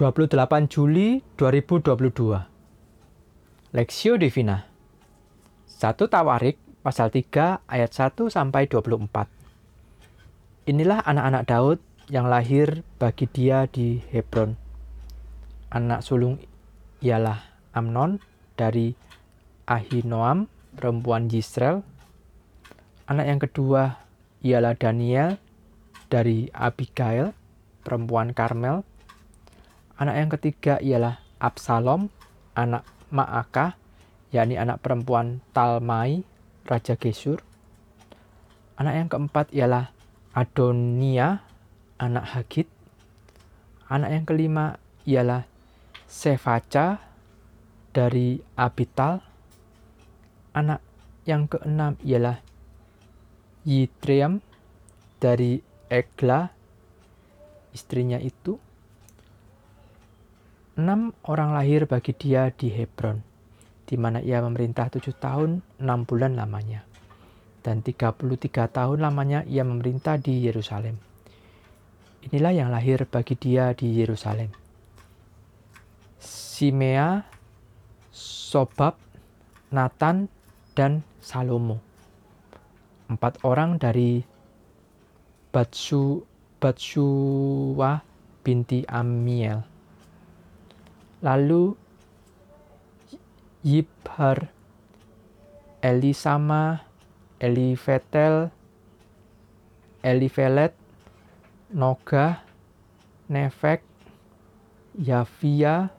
28 0.00 0.32
Juli 0.72 1.20
2022 1.36 3.76
Lexio 3.76 4.16
Divina 4.16 4.64
1 5.68 5.92
Tawarik 5.92 6.56
pasal 6.80 7.12
3 7.12 7.68
ayat 7.68 7.92
1 7.92 8.32
sampai 8.32 8.64
24 8.64 10.72
Inilah 10.72 11.04
anak-anak 11.04 11.44
Daud 11.44 11.84
yang 12.08 12.32
lahir 12.32 12.80
bagi 12.96 13.28
dia 13.28 13.68
di 13.68 14.00
Hebron. 14.08 14.56
Anak 15.68 16.00
sulung 16.00 16.40
ialah 17.04 17.60
Amnon 17.76 18.24
dari 18.56 18.96
Ahinoam, 19.68 20.48
perempuan 20.80 21.28
Yisrael. 21.28 21.84
Anak 23.04 23.28
yang 23.28 23.36
kedua 23.36 24.00
ialah 24.40 24.72
Daniel 24.80 25.36
dari 26.08 26.48
Abigail, 26.56 27.36
perempuan 27.84 28.32
Karmel. 28.32 28.88
Anak 30.00 30.16
yang 30.16 30.30
ketiga 30.32 30.74
ialah 30.80 31.20
Absalom, 31.36 32.08
anak 32.56 32.88
Ma'akah, 33.12 33.76
yakni 34.32 34.56
anak 34.56 34.80
perempuan 34.80 35.44
Talmai, 35.52 36.24
Raja 36.64 36.96
Gesur. 36.96 37.44
Anak 38.80 38.96
yang 38.96 39.08
keempat 39.12 39.52
ialah 39.52 39.92
Adonia, 40.32 41.44
anak 42.00 42.32
Hagit. 42.32 42.64
Anak 43.92 44.08
yang 44.08 44.24
kelima 44.24 44.80
ialah 45.04 45.44
Sefaca 46.08 46.96
dari 47.92 48.40
Abital. 48.56 49.20
Anak 50.56 50.80
yang 51.28 51.44
keenam 51.44 52.00
ialah 52.00 52.40
Yitream 53.68 54.40
dari 55.20 55.60
Egla, 55.92 56.48
istrinya 57.76 58.16
itu. 58.16 58.69
Enam 60.80 61.12
orang 61.28 61.52
lahir 61.52 61.84
bagi 61.84 62.16
dia 62.16 62.48
di 62.48 62.72
Hebron, 62.72 63.20
di 63.84 64.00
mana 64.00 64.16
ia 64.24 64.40
memerintah 64.40 64.88
tujuh 64.88 65.12
tahun 65.12 65.60
enam 65.76 66.08
bulan 66.08 66.40
lamanya. 66.40 66.88
Dan 67.60 67.84
33 67.84 68.16
tahun 68.48 69.04
lamanya 69.04 69.44
ia 69.44 69.60
memerintah 69.60 70.16
di 70.16 70.40
Yerusalem. 70.40 70.96
Inilah 72.24 72.56
yang 72.56 72.72
lahir 72.72 73.04
bagi 73.04 73.36
dia 73.36 73.76
di 73.76 73.92
Yerusalem. 73.92 74.48
Simea, 76.16 77.28
Sobab, 78.08 78.96
Nathan, 79.76 80.32
dan 80.72 81.04
Salomo. 81.20 81.76
Empat 83.12 83.36
orang 83.44 83.76
dari 83.76 84.24
Batsu, 85.52 86.24
Batsuwa 86.56 88.00
binti 88.40 88.80
Amiel 88.88 89.69
Lalu 91.20 91.76
Yibhar, 93.60 94.48
Elisama, 95.84 96.80
Elifetel, 97.36 98.48
Elifelet, 100.00 100.72
Noga, 101.76 102.40
Nefek, 103.28 103.84
Yavia, 104.96 105.92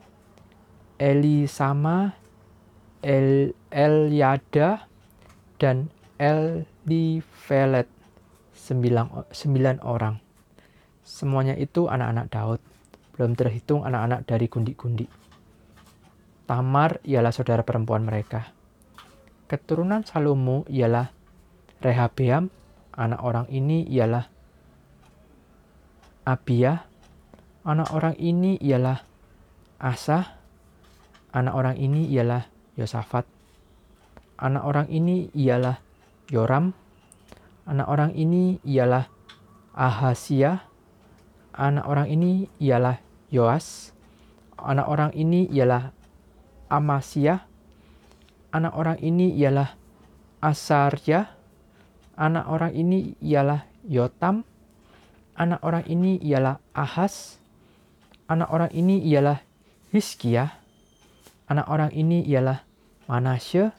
Elisama, 0.98 2.18
El 2.98 3.54
Elyada, 3.70 4.90
dan 5.62 5.86
Elifelet. 6.18 7.86
Sembilan, 8.52 9.26
sembilan 9.30 9.82
orang. 9.82 10.18
Semuanya 11.02 11.58
itu 11.58 11.90
anak-anak 11.90 12.26
Daud 12.30 12.62
belum 13.16 13.36
terhitung 13.36 13.84
anak-anak 13.84 14.24
dari 14.24 14.46
gundi-gundi. 14.48 15.06
Tamar 16.48 17.00
ialah 17.06 17.32
saudara 17.32 17.62
perempuan 17.62 18.04
mereka. 18.04 18.50
Keturunan 19.46 20.02
Salomo 20.04 20.64
ialah 20.68 21.12
Rehabeam, 21.82 22.48
anak 22.96 23.20
orang 23.20 23.46
ini 23.52 23.84
ialah 23.88 24.28
Abia, 26.22 26.86
anak 27.66 27.90
orang 27.90 28.14
ini 28.16 28.54
ialah 28.62 29.02
Asa, 29.82 30.38
anak 31.34 31.54
orang 31.58 31.76
ini 31.76 32.06
ialah 32.06 32.46
Yosafat, 32.78 33.26
anak 34.38 34.62
orang 34.62 34.86
ini 34.88 35.26
ialah 35.34 35.82
Yoram, 36.30 36.70
anak 37.66 37.86
orang 37.90 38.14
ini 38.14 38.62
ialah 38.62 39.10
Ahasia, 39.74 40.62
anak 41.52 41.84
orang 41.84 42.08
ini 42.08 42.48
ialah 42.62 43.02
Yoas, 43.32 43.96
anak 44.60 44.84
orang 44.92 45.12
ini 45.16 45.48
ialah 45.48 45.88
Amasya, 46.68 47.48
anak 48.52 48.76
orang 48.76 49.00
ini 49.00 49.32
ialah 49.40 49.72
Asarya, 50.44 51.32
anak 52.12 52.44
orang 52.44 52.76
ini 52.76 53.16
ialah 53.24 53.64
Yotam, 53.88 54.44
anak 55.32 55.64
orang 55.64 55.88
ini 55.88 56.20
ialah 56.20 56.60
Ahas, 56.76 57.40
anak 58.28 58.52
orang 58.52 58.68
ini 58.76 59.00
ialah 59.00 59.40
Hiskia, 59.88 60.60
anak 61.48 61.72
orang 61.72 61.88
ini 61.96 62.20
ialah 62.28 62.68
Manasye, 63.08 63.72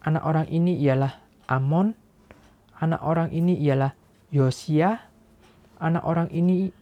anak 0.00 0.24
orang 0.24 0.48
ini 0.48 0.80
ialah 0.80 1.20
Amon, 1.44 1.92
anak 2.80 3.04
orang 3.04 3.28
ini 3.36 3.60
ialah 3.60 3.92
Yosia, 4.32 5.12
anak 5.76 6.08
orang 6.08 6.32
ini 6.32 6.72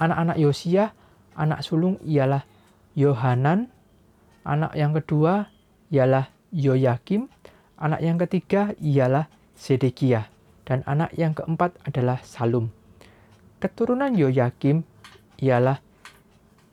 Anak-anak 0.00 0.40
Yosia, 0.40 0.96
anak 1.36 1.60
sulung 1.60 2.00
ialah 2.00 2.48
Yohanan, 2.96 3.68
anak 4.48 4.72
yang 4.72 4.96
kedua 4.96 5.52
ialah 5.92 6.32
Yoyakim, 6.50 7.28
anak 7.76 8.00
yang 8.00 8.16
ketiga 8.16 8.72
ialah 8.80 9.28
Sedekia, 9.52 10.32
dan 10.64 10.80
anak 10.88 11.12
yang 11.20 11.36
keempat 11.36 11.76
adalah 11.84 12.16
Salum. 12.24 12.72
Keturunan 13.60 14.16
Yoyakim 14.16 14.88
ialah 15.36 15.84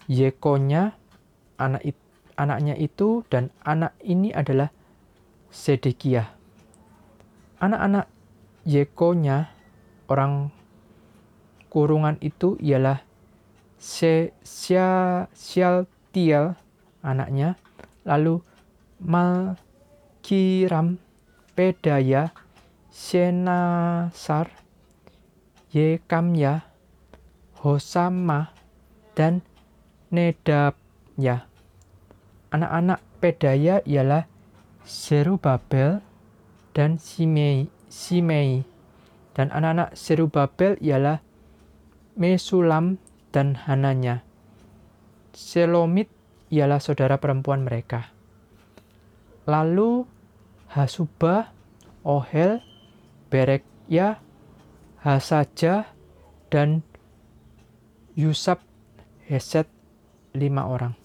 Yekonya, 0.07 0.95
anak 1.59 1.83
it, 1.83 1.99
anaknya 2.39 2.79
itu, 2.79 3.27
dan 3.27 3.51
anak 3.67 3.91
ini 3.99 4.31
adalah 4.31 4.71
Sedekia. 5.51 6.31
Anak-anak 7.59 8.07
Yekonya, 8.63 9.51
orang 10.07 10.55
kurungan 11.67 12.15
itu 12.23 12.55
ialah 12.63 13.06
Sialtiel 15.33 15.33
anaknya, 17.05 17.55
lalu 18.03 18.41
Malkiram, 18.99 20.97
Pedaya, 21.53 22.33
Senasar, 22.89 24.49
Yekamya, 25.69 26.65
Hosama, 27.61 28.49
dan 29.13 29.41
Nedabnya. 30.09 31.45
Anak-anak 32.49 33.01
Pedaya 33.21 33.81
ialah 33.85 34.25
Serubabel 34.87 35.99
dan 36.71 36.97
Simei. 36.97 37.67
Simei. 37.91 38.63
Dan 39.35 39.51
anak-anak 39.53 39.93
Serubabel 39.93 40.77
ialah 40.81 41.19
Mesulam 42.17 42.97
dan 43.31 43.59
Hananya. 43.67 44.23
Selomit 45.35 46.09
ialah 46.49 46.79
saudara 46.79 47.19
perempuan 47.19 47.61
mereka. 47.67 48.09
Lalu 49.47 50.03
Hasuba, 50.71 51.55
Ohel, 52.03 52.59
Berekya, 53.31 54.19
Hasaja, 55.03 55.91
dan 56.51 56.83
Yusab 58.17 58.59
Heset 59.27 59.67
lima 60.35 60.67
orang. 60.71 60.95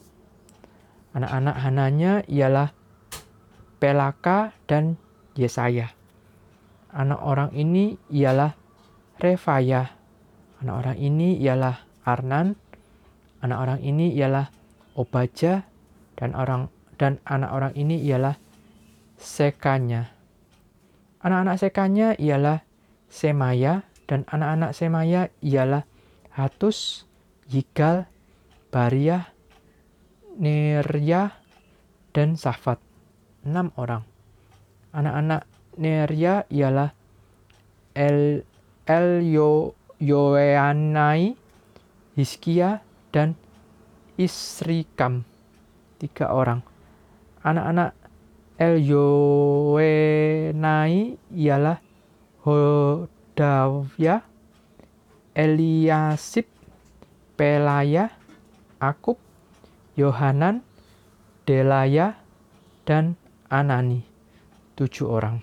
Anak-anak 1.13 1.57
Hananya 1.59 2.13
ialah 2.31 2.71
Pelaka 3.83 4.55
dan 4.71 4.95
Yesaya. 5.35 5.91
Anak 6.95 7.21
orang 7.21 7.51
ini 7.53 7.99
ialah 8.15 8.55
Refaya. 9.19 9.99
Anak 10.63 10.75
orang 10.87 10.99
ini 11.03 11.37
ialah 11.43 11.92
Arnan. 12.07 12.55
Anak 13.43 13.59
orang 13.59 13.81
ini 13.83 14.15
ialah 14.15 14.47
Obaja 14.95 15.67
dan 16.15 16.37
orang 16.37 16.69
dan 17.01 17.19
anak 17.27 17.51
orang 17.51 17.73
ini 17.75 17.99
ialah 18.05 18.37
Sekanya. 19.19 20.11
Anak-anak 21.23 21.57
Sekanya 21.59 22.15
ialah 22.19 22.63
Semaya 23.07 23.87
dan 24.11 24.27
anak-anak 24.31 24.75
Semaya 24.75 25.31
ialah 25.43 25.87
Hatus, 26.35 27.07
Yigal, 27.47 28.09
Baria, 28.73 29.31
Nerya, 30.39 31.31
dan 32.13 32.35
Safat. 32.35 32.81
Enam 33.43 33.71
orang. 33.77 34.03
Anak-anak 34.93 35.45
Nerya 35.77 36.45
ialah 36.53 36.91
El 37.93 38.45
Elyo 38.89 39.77
Yoeanai, 40.03 41.37
Hiskia, 42.13 42.85
dan 43.13 43.37
Isrikam, 44.21 45.25
tiga 45.97 46.33
orang. 46.33 46.61
Anak-anak 47.41 47.97
Elyoenai 48.61 49.99
ialah 51.35 51.81
Hodavia, 52.47 54.23
Eliasib, 55.35 56.47
Pelaya, 57.35 58.13
Akub, 58.79 59.19
Yohanan, 59.99 60.63
Delaya, 61.49 62.21
dan 62.87 63.17
Anani. 63.51 64.05
Tujuh 64.79 65.09
orang. 65.11 65.43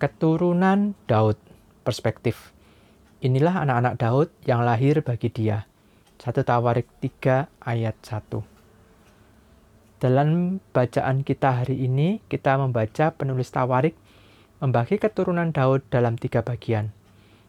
Keturunan 0.00 0.94
Daud, 1.08 1.36
perspektif. 1.84 2.55
Inilah 3.16 3.64
anak-anak 3.64 3.94
Daud 3.96 4.28
yang 4.44 4.60
lahir 4.60 5.00
bagi 5.00 5.32
dia. 5.32 5.64
1 6.20 6.36
Tawarik 6.36 6.84
3 7.00 7.48
ayat 7.64 7.96
1. 8.04 8.44
Dalam 9.96 10.60
bacaan 10.76 11.24
kita 11.24 11.64
hari 11.64 11.80
ini, 11.80 12.20
kita 12.28 12.60
membaca 12.60 13.16
penulis 13.16 13.48
Tawarik 13.48 13.96
membagi 14.60 15.00
keturunan 15.00 15.48
Daud 15.48 15.88
dalam 15.88 16.20
tiga 16.20 16.44
bagian. 16.44 16.92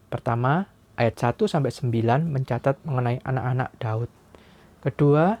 Pertama, 0.08 0.72
ayat 0.96 1.20
1 1.20 1.44
sampai 1.44 1.68
9 1.68 2.24
mencatat 2.32 2.80
mengenai 2.88 3.20
anak-anak 3.28 3.68
Daud. 3.76 4.08
Kedua, 4.80 5.36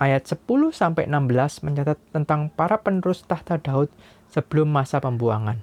ayat 0.00 0.24
10 0.24 0.72
sampai 0.72 1.04
16 1.04 1.60
mencatat 1.60 2.00
tentang 2.16 2.48
para 2.48 2.80
penerus 2.80 3.28
tahta 3.28 3.60
Daud 3.60 3.92
sebelum 4.32 4.72
masa 4.72 5.04
pembuangan. 5.04 5.60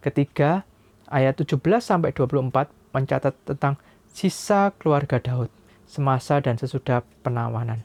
Ketiga, 0.00 0.64
ayat 1.12 1.36
17 1.36 1.60
sampai 1.84 2.16
24 2.16 2.72
mencatat 2.96 3.36
tentang 3.44 3.76
sisa 4.08 4.72
keluarga 4.80 5.20
Daud 5.20 5.52
semasa 5.84 6.40
dan 6.40 6.56
sesudah 6.56 7.04
penawanan. 7.20 7.84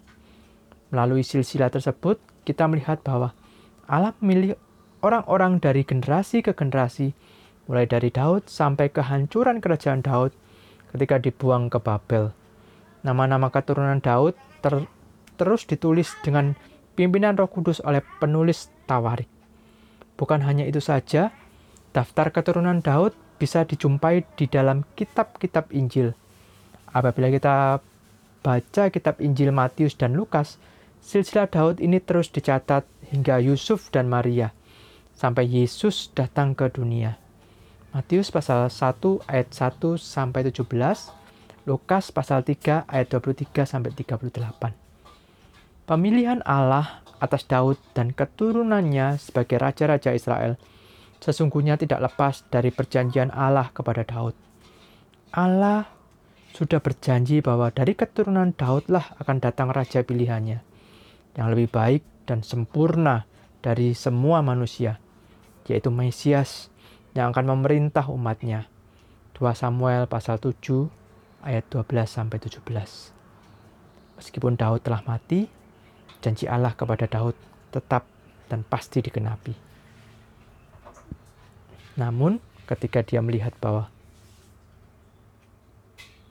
Melalui 0.95 1.27
silsilah 1.27 1.67
tersebut, 1.67 2.23
kita 2.47 2.71
melihat 2.71 3.03
bahwa 3.03 3.35
Allah 3.91 4.15
memilih 4.23 4.55
orang-orang 5.03 5.59
dari 5.59 5.83
generasi 5.83 6.39
ke 6.39 6.55
generasi, 6.55 7.11
mulai 7.67 7.83
dari 7.83 8.07
Daud 8.07 8.47
sampai 8.47 8.87
kehancuran 8.87 9.59
kerajaan 9.59 9.99
Daud 9.99 10.31
ketika 10.95 11.19
dibuang 11.19 11.67
ke 11.67 11.77
Babel. 11.83 12.31
Nama-nama 13.03 13.51
keturunan 13.51 13.99
Daud 13.99 14.39
ter 14.63 14.87
terus 15.35 15.67
ditulis 15.67 16.15
dengan 16.23 16.55
pimpinan 16.95 17.35
Roh 17.35 17.49
Kudus 17.49 17.83
oleh 17.83 17.99
penulis 18.19 18.71
Tawarik. 18.87 19.27
Bukan 20.15 20.45
hanya 20.45 20.69
itu 20.69 20.77
saja, 20.77 21.33
Daftar 21.91 22.31
keturunan 22.31 22.79
Daud 22.79 23.11
bisa 23.41 23.65
dijumpai 23.65 24.21
di 24.37 24.45
dalam 24.45 24.85
kitab-kitab 24.93 25.73
Injil. 25.73 26.13
Apabila 26.93 27.33
kita 27.33 27.81
baca 28.45 28.83
kitab 28.93 29.17
Injil 29.17 29.49
Matius 29.49 29.97
dan 29.97 30.13
Lukas, 30.13 30.61
silsilah 31.01 31.49
Daud 31.49 31.81
ini 31.81 31.97
terus 31.97 32.29
dicatat 32.29 32.85
hingga 33.09 33.41
Yusuf 33.41 33.89
dan 33.89 34.13
Maria, 34.13 34.53
sampai 35.17 35.49
Yesus 35.49 36.13
datang 36.13 36.53
ke 36.53 36.69
dunia. 36.69 37.17
Matius 37.97 38.29
pasal 38.29 38.69
1 38.69 39.25
ayat 39.25 39.49
1 39.49 39.97
sampai 39.97 40.45
17, 40.45 40.61
Lukas 41.65 42.13
pasal 42.13 42.45
3 42.45 42.85
ayat 42.85 43.07
23 43.09 43.65
sampai 43.65 43.89
38. 43.89 44.77
Pemilihan 45.89 46.45
Allah 46.45 47.01
atas 47.17 47.49
Daud 47.49 47.81
dan 47.97 48.13
keturunannya 48.13 49.17
sebagai 49.17 49.57
raja-raja 49.57 50.13
Israel– 50.13 50.61
sesungguhnya 51.21 51.77
tidak 51.77 52.11
lepas 52.11 52.43
dari 52.49 52.73
perjanjian 52.73 53.29
Allah 53.29 53.69
kepada 53.69 54.01
Daud. 54.01 54.33
Allah 55.31 55.87
sudah 56.51 56.83
berjanji 56.83 57.39
bahwa 57.39 57.71
dari 57.71 57.95
keturunan 57.95 58.51
Daudlah 58.51 59.15
akan 59.21 59.37
datang 59.39 59.71
raja 59.71 60.03
pilihannya 60.03 60.59
yang 61.39 61.47
lebih 61.47 61.71
baik 61.71 62.03
dan 62.27 62.43
sempurna 62.43 63.23
dari 63.63 63.95
semua 63.95 64.43
manusia, 64.43 64.99
yaitu 65.69 65.87
Mesias 65.93 66.67
yang 67.15 67.31
akan 67.31 67.55
memerintah 67.55 68.09
umatnya. 68.11 68.67
2 69.37 69.47
Samuel 69.55 70.11
pasal 70.11 70.41
7 70.41 70.91
ayat 71.45 71.63
12 71.71 71.87
sampai 72.09 72.37
17. 72.41 72.61
Meskipun 74.19 74.53
Daud 74.59 74.83
telah 74.83 75.01
mati, 75.07 75.47
janji 76.19 76.45
Allah 76.45 76.75
kepada 76.75 77.07
Daud 77.07 77.33
tetap 77.71 78.05
dan 78.51 78.67
pasti 78.67 78.99
dikenapi. 78.99 79.70
Namun, 81.99 82.39
ketika 82.69 83.03
dia 83.03 83.19
melihat 83.19 83.51
bahwa 83.59 83.91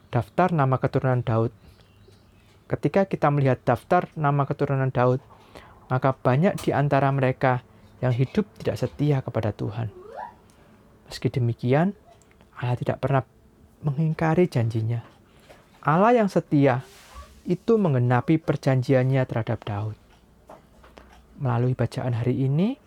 daftar 0.09 0.49
nama 0.51 0.75
keturunan 0.81 1.21
Daud, 1.21 1.53
ketika 2.67 3.05
kita 3.05 3.29
melihat 3.29 3.61
daftar 3.61 4.09
nama 4.17 4.47
keturunan 4.49 4.89
Daud, 4.89 5.21
maka 5.91 6.15
banyak 6.15 6.55
di 6.63 6.71
antara 6.71 7.11
mereka 7.11 7.61
yang 8.01 8.15
hidup 8.15 8.47
tidak 8.57 8.79
setia 8.81 9.21
kepada 9.21 9.53
Tuhan. 9.53 9.93
Meski 11.11 11.27
demikian, 11.27 11.93
Allah 12.57 12.79
tidak 12.79 13.03
pernah 13.03 13.21
mengingkari 13.83 14.47
janjinya. 14.47 15.03
Allah 15.81 16.15
yang 16.15 16.29
setia 16.29 16.85
itu 17.45 17.73
menggenapi 17.77 18.37
perjanjiannya 18.37 19.21
terhadap 19.25 19.59
Daud. 19.65 19.97
Melalui 21.41 21.73
bacaan 21.73 22.13
hari 22.13 22.45
ini, 22.45 22.77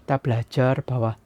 kita 0.00 0.16
belajar 0.16 0.80
bahwa 0.80 1.20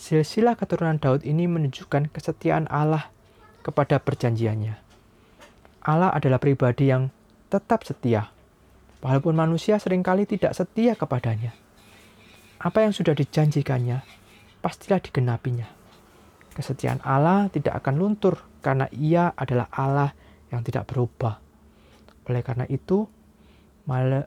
Silsilah 0.00 0.56
keturunan 0.56 0.96
Daud 0.96 1.28
ini 1.28 1.44
menunjukkan 1.44 2.08
kesetiaan 2.08 2.64
Allah 2.72 3.12
kepada 3.60 4.00
perjanjiannya. 4.00 4.80
Allah 5.84 6.08
adalah 6.16 6.40
pribadi 6.40 6.88
yang 6.88 7.12
tetap 7.52 7.84
setia, 7.84 8.32
walaupun 9.04 9.36
manusia 9.36 9.76
sering 9.76 10.00
kali 10.00 10.24
tidak 10.24 10.56
setia 10.56 10.96
kepadanya. 10.96 11.52
Apa 12.64 12.88
yang 12.88 12.96
sudah 12.96 13.12
dijanjikannya, 13.12 14.00
pastilah 14.64 15.04
digenapinya. 15.04 15.68
Kesetiaan 16.56 17.04
Allah 17.04 17.52
tidak 17.52 17.84
akan 17.84 18.00
luntur 18.00 18.40
karena 18.64 18.88
ia 18.96 19.36
adalah 19.36 19.68
Allah 19.68 20.16
yang 20.48 20.64
tidak 20.64 20.88
berubah. 20.88 21.44
Oleh 22.24 22.40
karena 22.40 22.64
itu, 22.72 23.04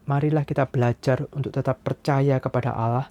marilah 0.06 0.46
kita 0.46 0.70
belajar 0.70 1.26
untuk 1.34 1.50
tetap 1.50 1.82
percaya 1.82 2.38
kepada 2.38 2.78
Allah 2.78 3.10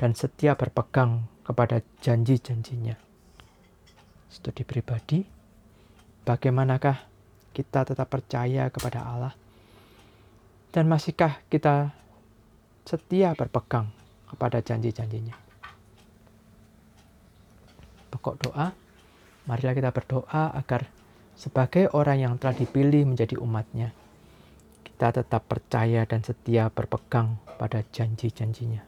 dan 0.00 0.16
setia 0.16 0.56
berpegang 0.56 1.36
kepada 1.48 1.80
janji-janjinya. 2.04 2.92
Studi 4.28 4.68
pribadi, 4.68 5.24
bagaimanakah 6.28 7.08
kita 7.56 7.88
tetap 7.88 8.12
percaya 8.12 8.68
kepada 8.68 9.00
Allah? 9.00 9.32
Dan 10.68 10.92
masihkah 10.92 11.40
kita 11.48 11.96
setia 12.84 13.32
berpegang 13.32 13.88
kepada 14.28 14.60
janji-janjinya? 14.60 15.32
Pokok 18.12 18.36
doa, 18.44 18.76
marilah 19.48 19.72
kita 19.72 19.88
berdoa 19.88 20.52
agar 20.52 20.84
sebagai 21.32 21.88
orang 21.96 22.28
yang 22.28 22.34
telah 22.36 22.52
dipilih 22.52 23.08
menjadi 23.08 23.40
umatnya, 23.40 23.96
kita 24.84 25.24
tetap 25.24 25.48
percaya 25.48 26.04
dan 26.04 26.20
setia 26.20 26.68
berpegang 26.68 27.40
pada 27.56 27.80
janji-janjinya. 27.88 28.87